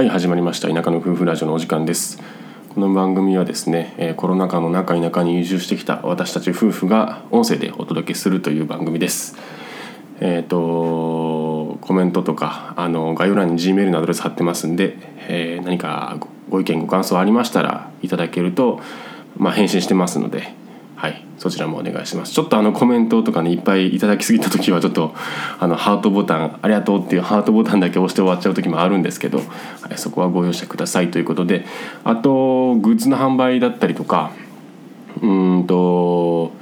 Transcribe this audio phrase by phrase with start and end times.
[0.00, 0.68] はい始まりました。
[0.68, 2.22] 田舎の夫婦ラジオのお時間です。
[2.70, 9.36] この番組はですね、えーコロナ禍の中田舎に移住してきた私たち夫婦が音声でお届けするという番組です。
[10.20, 14.96] えっ、とコメントとかあの概要欄に G メールのアドレス貼ってますんで、
[15.28, 18.80] えー何かごご意見ご感想ありましたらいただけると
[19.36, 20.54] まあ返信してますので
[21.00, 25.14] はいそちらもお願いしますちょっとあのコメントとかねいっぱいいただきすぎた時はちょっと
[25.58, 29.44] あのハートボタンありがとうっていうハートボタンだけ押して終わっちゃう時もあるんですけど、は
[29.94, 31.64] い、そこはご容赦くださいということで
[32.04, 34.32] あとグッズの販売だったりとか
[35.22, 35.26] う
[35.60, 36.52] んと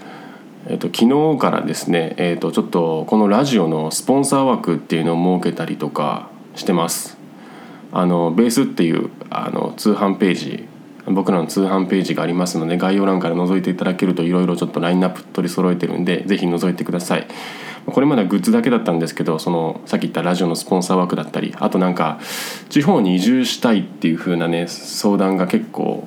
[0.68, 7.18] えっと昨日からですね、えっとちょっとこのラジオのスポンサー枠っていうのを設けたりとかしてます。
[7.90, 10.67] あのベースっていうあの通販ページ
[11.10, 17.26] 僕らの通販ページがありますので概要欄から覗いていただけるといろいろちょっとラインナップ取り揃えてるんでぜひ覗いてください。
[17.86, 22.20] これまではグッズだけだったんですけどそのさっき言ったラジオのスポンサー枠だったりあとなんか
[22.68, 26.06] 地方に移住したいっていう風なね相談が結構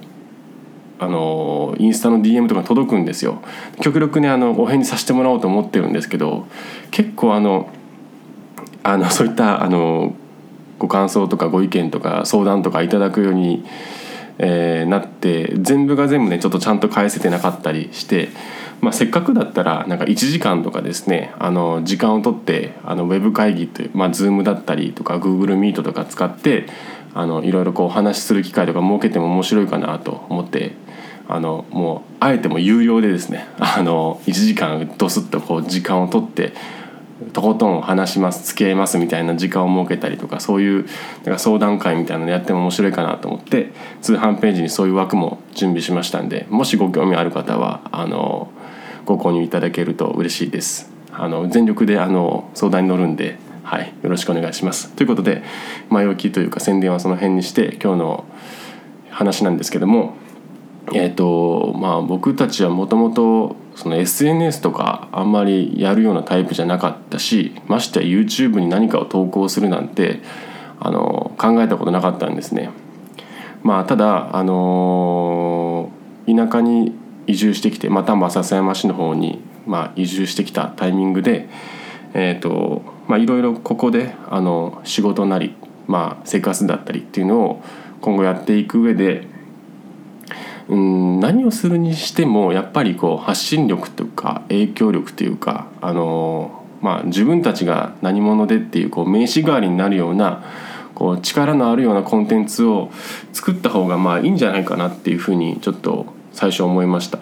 [1.00, 3.42] あのインスタの DM とかに届くんですよ。
[3.82, 6.46] 極力ねあのお返事させてもらおうと思ってるんですけど
[6.92, 7.70] 結構あの
[8.84, 10.14] あのそういったあの
[10.78, 13.64] ご感想とかご意見とか相談とかいただくように、
[14.44, 18.30] えーなって全部が全部ねちょっとちゃんと返せてなかったりして、
[18.82, 26.66] まあ、せっかくだったらなんか1時間とかですねあの時間を取ってあのウェブ会議という、まあ、Zoom だったりとか Google Meet とか使って
[27.14, 30.74] あのいろいろこうお話しする機会とか設けても面白いかなと思って
[31.28, 36.54] あのもうあえても有料でですねあの1時間ドスッとこう時間を取って
[37.34, 40.86] とことん話します付き合いますみたいな時間を設けたりとかそういう
[41.24, 48.52] なんか相談会みたいなのやっても面白いかなと思って通販ページにそういう枠も準備しましたんでもしご興味ある方はあの
[49.06, 50.92] ご購入いただけると嬉しいです。
[51.14, 54.90] あの全力であの相談に乗るんで、はい、よろしくお願いします。
[54.92, 55.44] ということで
[55.90, 58.26] 前置きというか宣伝はその辺にして今日の
[59.10, 60.14] 話なんですけども
[60.94, 70.22] えーとまあ、僕たちはもともとその SNS とかあんまりやるようなタイプじゃなかったしましてや YouTube に何かを投稿するなんて
[70.80, 72.72] あの考えたことなかったんですね。
[73.64, 75.92] まあ、ただ、あの
[76.26, 76.96] 田舎に
[77.28, 81.48] 移住してきてまた丹波篠山市の方に、まあ、移住してきたタイミングで、
[82.14, 85.56] えーとまあ、いろいろここであの仕事なり、
[85.88, 87.64] まあ、生活だったりっていうのを
[88.02, 89.28] 今後やっていく上で
[90.72, 100.46] うん何をするにしてもやっぱりこう発信力というか影響力というかあの、まあ、自分たちが何者でっていうこう名刺代わりになるような
[100.96, 102.90] こう力のあるようなコンテンツを
[103.34, 107.20] 作った方がまあいいんじゃないかなっていうふうにちょっと最初思いました。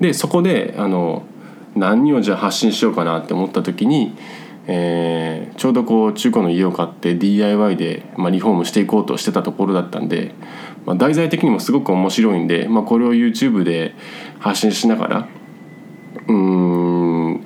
[0.00, 1.26] でそこであの
[1.76, 4.16] 何をじゃあ発信しようかなって思った時に、
[4.66, 10.34] えーちょうどこう中古の家を買って DIY で、まあ、リフォームしていこうとしてたところだったんで、
[10.84, 13.94] まあ、題材的にもすごく面白いんで、まあ、これを YouTube で
[14.40, 15.28] 発信しながら
[16.28, 17.44] うん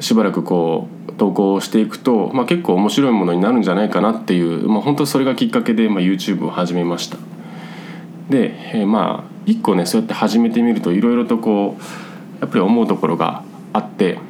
[0.00, 7.18] しばらくこう投稿していくと、まあ、結構面白いものになるんじゃないかなっていう、まあ、本当それがきっかけで、まあ、YouTube を始めました。
[8.28, 13.42] で、えーまあ一個ねそうやって始めてみるといろいろとこうやっぱり思うところが
[13.72, 14.20] あって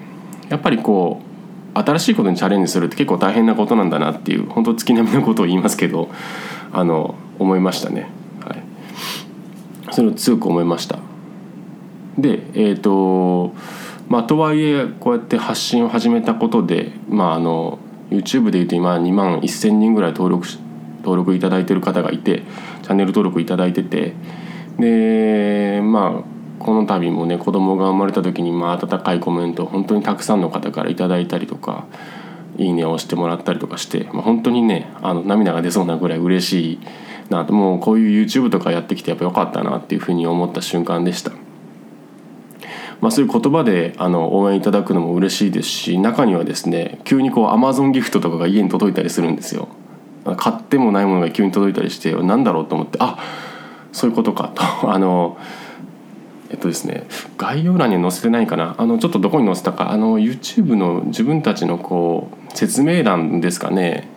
[0.48, 1.31] やっぱりこう
[1.74, 6.10] 新しいことにチャレンジするって結構大変なことなんだなっていう本当月並みのことを言いますけど
[6.72, 8.08] あの思いましたね。
[8.40, 8.62] はい、
[9.90, 10.98] それを強く思いました。
[12.18, 13.54] でえっ、と
[14.08, 17.78] まあとはいえこうやって発信を始めたことでまああの
[18.10, 20.46] YouTube でいうと今2万1,000人ぐらい登録
[20.98, 22.42] 登録いただいてる方がいて
[22.82, 24.14] チャンネル登録いただいてて
[24.78, 26.31] でまあ
[26.62, 31.86] この度もね子供が生まれた時にまあ温かいコメントを本当にたくさんの方からいただいたりとか
[32.56, 36.78] いいねを押してもらったりとかして、まあ、本当にねあの涙が出そうなぐらい嬉しい
[37.30, 41.32] なともうこういう YouTube とかやってきてやっぱよかったなっていうふうに思った瞬間でした。
[43.00, 49.68] まあ、そういう言葉であの応援いただくのも嬉しいですし中にはですね急にこう Amazon ギフトとかが家に届いたりするんですよ。
[50.36, 53.18] 買ってもないものが急に届いたりしてなんだろうと思ってあ
[53.90, 55.36] そういうことかとあの
[56.52, 57.04] えっとですね
[57.38, 58.76] 概要欄に載せてないかな。
[58.78, 59.90] あのちょっとどこに載せたか。
[59.90, 64.08] あの YouTube の自分たちのこう説明欄ですかね。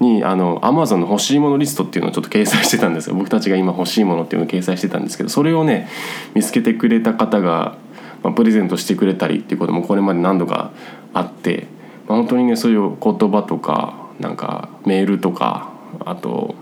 [0.00, 3.16] にあの Amazon の欲しいものリストっていうのをちょっと掲載してたんですよ。
[3.16, 5.88] 僕たちが今欲しいものっていうのを掲載してたんですけどそれをね
[6.34, 7.76] 見つけてくれた方が、
[8.22, 10.70] まあ、プレゼントしてくれたりっていうこともこれまで何度か
[11.14, 11.66] あって、
[12.06, 15.72] まあ、本当にねそういう言葉とかなんかメールとか
[16.04, 16.54] あと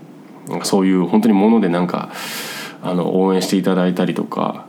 [0.47, 2.11] なんかそういう本当にものでなんか
[2.81, 4.66] あの応援していただいたりとか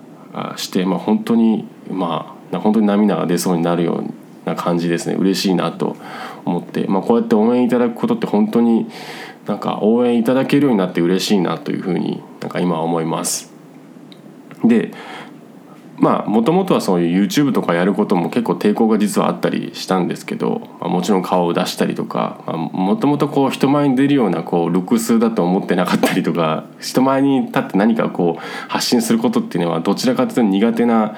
[0.56, 5.96] して、まあ、本当にまあ本当に涙が出そうになるような感じですね嬉しいなと
[6.44, 8.88] 思って、まあ、こうやって応援いただくことって本当に
[9.46, 13.52] なんか応援いただけるようになって嬉しいなというふうになんか今は思います。
[14.64, 14.92] で
[16.00, 31.14] まあもともとはそういう YouTube とかやることも結構抵抗が実はあったりしたんですけど、まあ、もちろん顔を出したりとかもともとこう人前に出るようなこうルックスだと思ってなかったりとか 人前に立って何かこう発信することっていうのはどちらかというと苦手な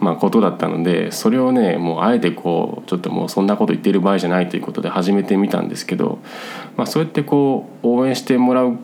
[0.00, 6.18] まあ、ことだったのでそれをねもうあえてこうちょっともうそんなこと言ってる場合じゃないということで始めてみたんですけど、
[6.76, 8.76] まあ、そうやってこう応援してもらう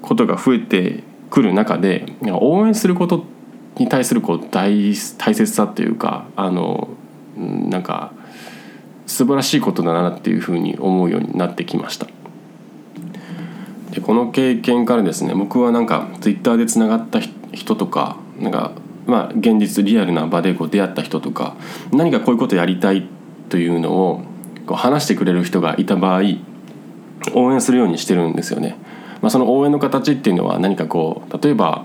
[0.00, 3.33] ことが増えてくる中で応援することって
[3.78, 6.88] に対するこう大大切さというかあの
[7.36, 8.12] なんか
[9.06, 12.06] 素晴らしいことだなっていうふうに思うようになってきました。
[13.90, 17.20] でこの経験からですね僕はなんか Twitter でつながった
[17.52, 18.72] 人とかなんか
[19.06, 21.56] まあ現実リアルな場でこう出会った人とか
[21.92, 23.06] 何かこういうことやりたい
[23.48, 24.22] というのを
[24.66, 26.22] こう話してくれる人がいた場合
[27.34, 28.76] 応援するようにしてるんですよね。
[29.20, 31.84] まあ、その応援の形っていうのは何かこう例えば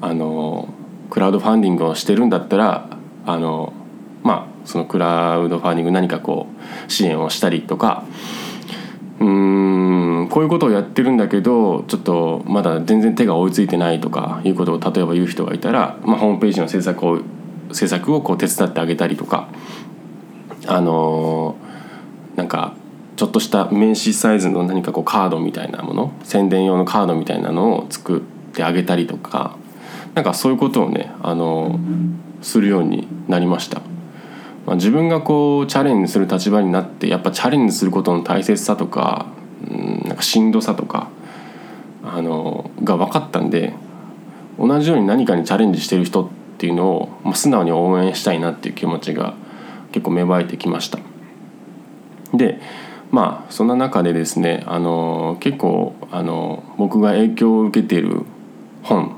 [0.00, 0.68] あの
[1.10, 2.88] クラウドファンディングをしてるんだったら
[3.26, 3.72] あの
[4.22, 6.46] まあそのクラウドファンディング何かこ
[6.88, 8.04] う支援をしたりとか
[9.20, 17.20] うんこういうことをやってるんだけどちょっとまだ全然手が追いついてないとかいうことを例えば言う人がいたら、まあ、ホームページの制作を
[17.72, 19.48] 制作をこう手伝ってあげたりとか
[20.66, 21.56] あの
[22.36, 22.74] なんか
[23.16, 28.20] ちょっとした名刺サイズの何かこうカードみたいなもの宣伝用のカードみたいなのを作っ
[28.52, 29.56] てあげたりとか
[30.14, 31.78] なんかそういうことをねあの
[32.42, 33.80] するようになりました。
[34.66, 39.26] まあ、自分がこうチャレンジする立場になってやっぱチャレンジすることの大切さとか,、
[39.70, 41.10] うん、なんかしんどさとか
[42.02, 43.74] あのが分かったんで
[44.58, 46.28] 同じように何かにチャレンジしてる人っ
[46.58, 49.34] ていうのを、まあ、素直に応援したいなっていう気持ちが
[49.92, 50.98] 結構芽生えてきました。
[52.32, 52.60] で
[53.10, 58.22] まあそんな中でですねあの結構あの僕が影響を受けている
[58.82, 59.16] 本、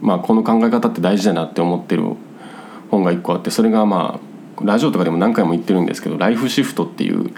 [0.00, 2.04] まあ、この考え方って大事だなって思ってる
[2.90, 4.20] 本が一個あってそれがま
[4.58, 7.30] あラジオとかでも何回も言ってるんですけど「ライフシフト」っていう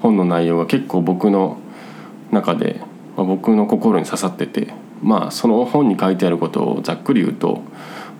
[0.00, 1.58] 本の内容が結構僕の
[2.30, 2.80] 中で、
[3.16, 4.72] まあ、僕の心に刺さってて
[5.02, 7.62] まあその本に書いてあることをざっくり言うと、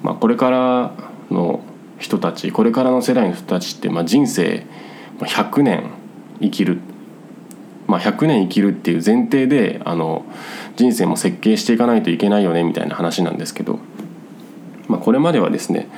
[0.02, 0.92] まあ、これから
[1.30, 1.60] の
[1.98, 4.66] 人たちこれからの世代の人たちって、まあ、人生
[5.18, 5.84] 100年
[6.40, 6.80] 生きる
[7.90, 10.24] まあ、100年生きるっていう前提であの
[10.76, 13.80] 人生も設計していかないといけないよねみたいな話なんですけど、
[14.86, 15.88] まあ、これまではですね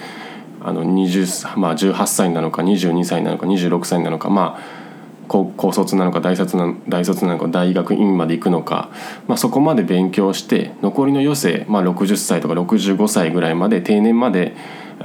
[0.62, 4.82] あの20、まあ、18歳なのか22歳なのか26歳なのかまあ
[5.28, 8.90] 高高卒なのか大卒な大卒なのか大学院まで行くのか、
[9.28, 14.54] まあ、そこまで勉強して残りの余生、まあ、60歳とか65歳ぐらいまで定年まで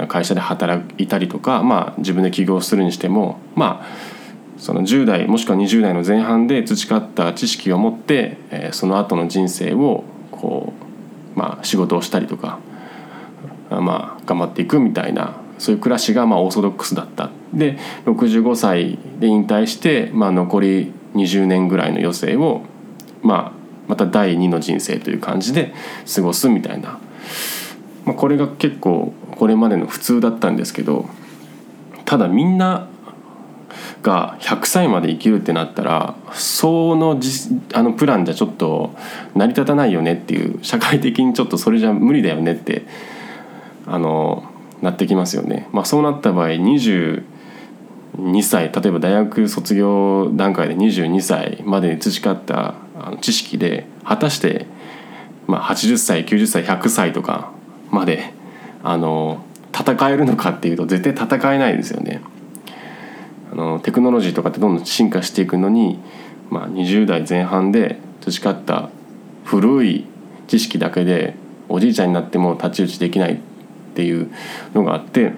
[0.08, 4.17] 会社で働いたりとか、まあ、自分で起業するにしてもまあ
[4.58, 10.72] その10代もしくは20代の前半で培った知識を持って、えー、その後の人生をこ
[11.36, 12.58] う、まあ、仕事をしたりとか、
[13.70, 17.30] まあ、頑張っていくみたいなそういう暮らしがまあオーソドックスだった。
[17.52, 22.62] で65歳で引退して、まあ、残り20年ぐらいの余生を、
[23.22, 23.58] まあ、
[23.88, 25.72] また第二の人生という感じで
[26.14, 27.00] 過ごすみたいな、
[28.04, 31.08] まあ、これが結構これまでの普通だったんですけど
[32.04, 32.88] ただみんな
[34.02, 38.94] が100歳まで生きるってなったらそのじあのプランじゃちょっと
[39.34, 42.86] 成り立たないよねっていう社会的にちょっとそれじゃ無理だよねって
[43.86, 44.44] あの
[44.82, 45.68] なってきますよね。
[45.72, 47.22] まあ、そうなった場合22
[48.42, 52.74] 歳例えば大学卒業段階で22歳までに培った
[53.20, 54.66] 知識で果たして、
[55.46, 57.50] まあ、80歳90歳100歳とか
[57.90, 58.32] まで
[58.84, 62.20] あの戦えるのかっていうと絶対戦えないですよね。
[63.58, 65.98] のテクノロジーとかってどんどん進化していくのに、
[66.50, 68.90] まあ、20代前半で培った
[69.44, 70.06] 古い
[70.46, 71.34] 知識だけで
[71.68, 73.38] おじいちゃんになっても太刀打ちできないっ
[73.94, 74.30] ていう
[74.74, 75.32] のがあって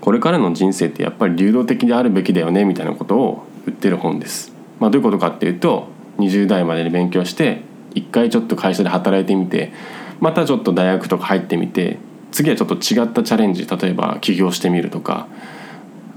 [0.00, 4.52] これからの人生ってやっぱり流動的であるべきだよねみたいなことを言ってる本です。
[4.80, 5.88] まあ、どういうことかっていうと
[6.18, 7.62] 20代までに勉強して
[7.94, 9.72] 一回ちょっと会社で働いてみて
[10.20, 11.98] またちょっと大学とか入ってみて
[12.30, 15.26] 次はちょっと違ったチャレンジ例えば起業してみるとか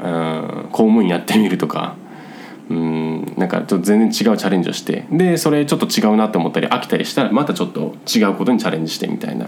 [0.01, 1.95] うん公務員やってみるとか。
[2.69, 5.05] うんなんかちょっと全然違うチャレンジをして。
[5.11, 9.47] でそれちょっと違うなと思ったり飽きたりしたらまたちょっと違うことにチャレンジしてみたいな。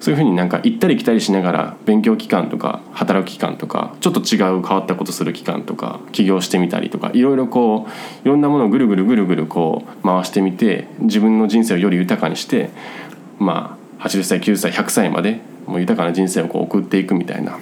[0.00, 12.70] そういうふうになんか行ったり来たりしながら勉強期間とか働く期間とかちょっと違う変わったことする期間とか起業してみたりとかいろいろこういろんなものをぐるぐるぐるぐるこう回してみて自分の人生をより豊かにして
[13.38, 17.58] まあ80歳90歳100歳までもう豊かな人生をこう送っていくみたいな。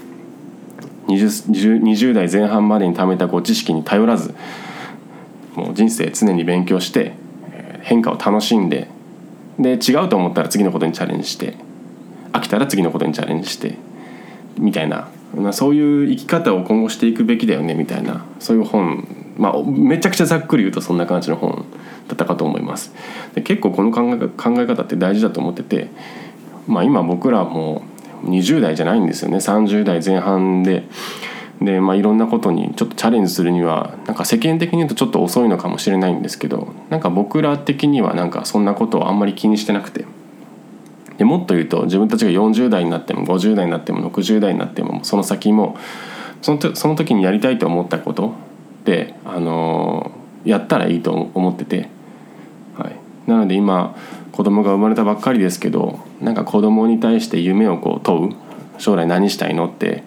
[1.08, 4.34] 20, 20代前半までに貯めたこう知識に頼らず
[5.54, 7.12] もう人生常に勉強して
[7.82, 8.88] 変化を楽しんで
[9.58, 11.56] で違うと思ったら次のことにチャレンジして
[12.32, 13.76] 飽きたら次のことにチャレンジして
[14.58, 19.06] みたいな、まあ、そういう生き方を今後していくべきだよねみたいなそういう本、
[19.38, 21.64] まあ、めちゃくちゃざっくり言うとそんな感じの本
[22.08, 22.92] だったかと思います。
[23.34, 25.88] で結構この考え考え方って大事だと思ってて、
[26.66, 27.82] まあ、今僕らも
[28.26, 29.38] 20代じゃないんですよね。
[29.38, 30.85] 30代前半で。
[31.61, 40.04] でまあ、いろんなことにちょっとチャレンジするにはなんか世間的に言うとちょっと遅いのかもしれないんですけどなんか僕ら的にはなんかそんなことをあんまり気にしてなくて。
[41.16, 45.78] でもっと言うと自分たちが40代になっても50代になっても60代になってもその先も
[46.42, 48.35] そのその時にやりたいと思ったこと
[48.85, 51.88] で、あのー、やったらいいと思ってて、
[52.76, 53.97] はい、なので今
[54.37, 58.35] 子供が生まれたばっかりですけどなんか子供に対して夢をこう問う
[58.76, 60.02] 将来何したいのって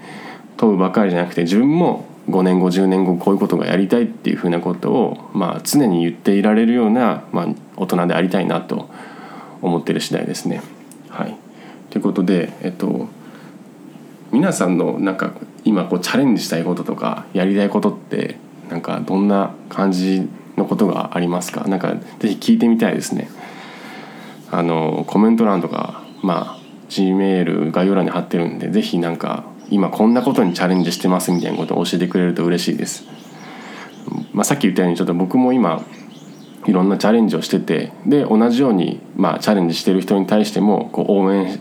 [0.58, 8.88] 問うばっかりじゃなくて自分も5年後10年後こういうことがやりたいっていうふうなことを、まあ、常に言っていられるような、まあ、大人でありたいなと
[9.64, 10.62] 思ってる次第ですね。
[11.10, 11.36] はい、
[11.90, 13.08] ということで、えっと、
[14.32, 15.34] 皆さんのなんか
[15.66, 18.38] 今こうチャレンジしたいこととかやりたいことって
[18.70, 21.68] なんかどんな感じのことがありますか？
[21.68, 23.28] なんかぜひ聞いてみたいですね。
[24.52, 33.06] あのコメント欄とかまあ G メール概要欄に貼ってるんでぜひなんか今こんなことにチャレンジしてますみたいなことを教えてくれると嬉しいです。
[34.34, 35.84] まあ、さっき言ったようにちょっと僕も今
[36.66, 41.60] いろんなチャレンジをしててで同じように、まあ、チャレンジしてる人に対してもこう応援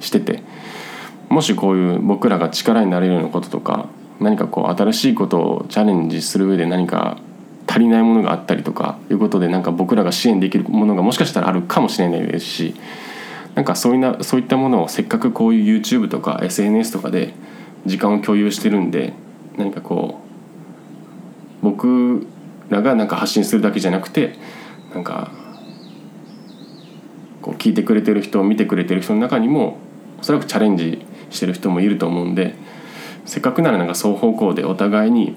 [0.00, 0.42] してて
[1.28, 7.18] もしこういう僕らが力になれるようなこととか何かこう新しいことをチャレンジする上で何か
[7.70, 12.74] 足りないものがあったりとかいうことでなんか僕らが支援できるものがもしかしたらあるかもしれないですし
[13.54, 17.32] なんかそういなそういったものをせっかくこういう YouTube とか SNS とかで
[17.86, 19.12] 時間を共有してるんで
[19.56, 20.20] 何かこ
[21.62, 22.26] う僕
[22.70, 24.34] らがなんか発信するだけじゃなくて
[24.92, 25.30] なんか
[27.40, 29.78] こう聞いてくれてる人見てくれてる人の中にも
[30.20, 32.54] おそらくチャレンジしてる人もいると思うんで
[33.26, 35.36] せっかくならなんか双方向でお互いに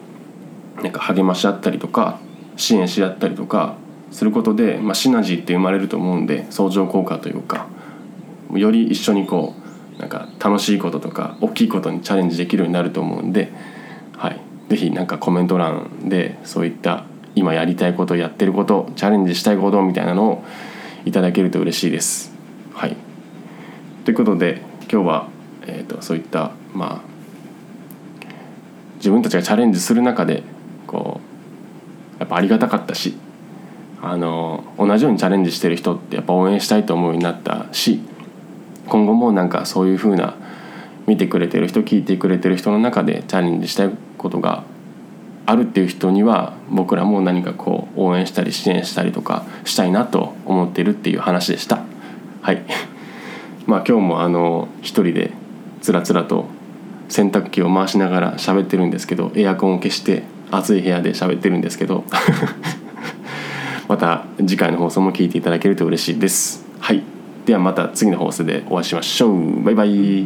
[0.83, 2.19] なんか励まし合ったりとか
[2.57, 3.75] 支援し合ったりとか
[4.11, 7.67] することで、まあ、シナジーって生まれると思うんで相乗効果というか
[8.53, 9.55] より一緒にこ
[9.97, 13.51] うなんか楽しいこととか大きいことにチャレンジできるようになると思うんで、
[14.17, 20.43] はい、是非なんかコメント欄でそういった今やりたいことやってることチャレンジしたいことみたいなのを
[21.05, 22.33] いただけると嬉しいです。
[22.73, 22.95] はい、
[24.05, 24.61] ということで
[24.91, 25.27] 今日は、
[25.65, 27.13] えーと、そういったまあ
[28.97, 30.43] 自分たちがチャレンジする中で
[32.23, 33.17] やっぱありがたかったし
[34.01, 38.01] あの同じようにチャレンジしてる人ってやっぱ応援したいと思うようになったし
[38.87, 40.35] 今後もなんかそういうふうな
[41.05, 44.63] 見てくれてる人聞いてくれてる人の中でチャレンジしたいことが
[45.45, 51.83] あるっていう人には僕らも何かこう応援したり支援したりとかしたいなと思ってるっていう話でした。
[52.41, 52.61] はい。
[53.67, 55.31] まあ今日もあの一人で
[55.81, 56.45] つらつらと
[57.09, 60.23] 洗濯機を回しながら喋ってるんですけどエアコンを消して
[60.57, 62.03] 暑い部屋で喋ってるんですけど
[63.87, 66.65] また次回の放送も聞いていただけると嬉しいです。
[66.79, 67.01] はい。
[67.45, 69.63] ではまた次の放送でお会いしましょう。
[69.63, 70.25] バイバイ。